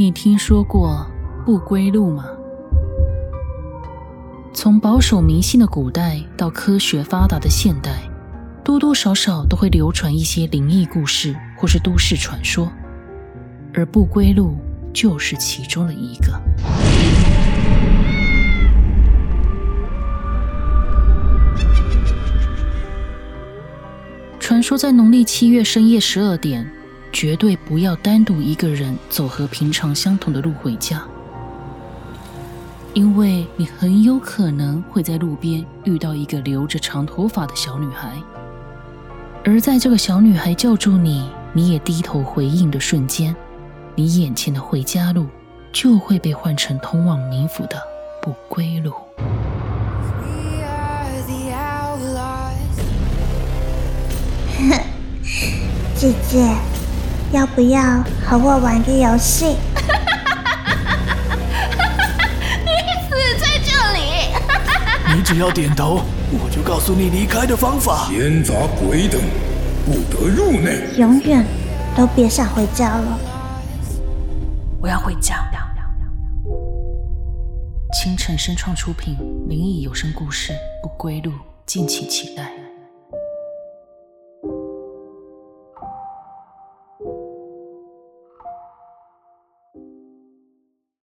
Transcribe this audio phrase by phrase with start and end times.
[0.00, 1.04] 你听说过
[1.44, 2.24] 不归路吗？
[4.54, 8.08] 从保守迷信的古代到科学发达的现代，
[8.62, 12.70] 多多少少都会流传一些灵异故事或是都市传说，
[13.74, 14.56] 而不归路
[14.92, 16.40] 就是其中的一个。
[24.38, 26.70] 传说在农历七月深夜十二点，
[27.12, 31.02] 绝对不要单独一个人走和平常相同的路回家，
[32.94, 38.12] 因为你很有可能会在路边遇到一个留着长头发的小女孩，
[39.44, 43.34] 而在这个小女孩叫住你，你也低头回应的瞬间，
[43.94, 45.26] 你眼前的回家路
[45.72, 47.80] 就会被换成通往冥府的
[48.22, 48.92] 不归路。
[55.94, 56.54] 姐姐，
[57.32, 57.80] 要不要
[58.24, 59.44] 和我玩个游戏？
[62.64, 62.70] 你
[63.08, 64.00] 死在这里！
[65.14, 68.08] 你只要点头，我就告诉你离开的方法。
[68.10, 69.20] 闲杂鬼等，
[69.84, 70.84] 不得入内。
[70.96, 71.44] 永远
[71.96, 73.18] 都别想回家了。
[74.80, 75.44] 我要回家。
[78.00, 79.16] 清晨声创出品
[79.48, 81.32] 《灵异有声故事》不归路，
[81.66, 82.52] 敬请期待。